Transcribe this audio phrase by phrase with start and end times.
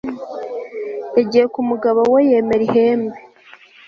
[1.17, 3.17] yagiye ku mugabo we yemera ihembe